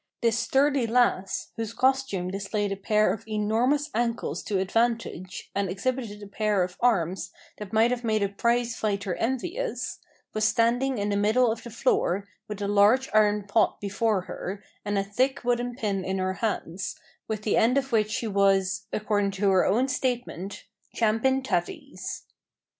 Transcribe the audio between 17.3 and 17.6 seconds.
the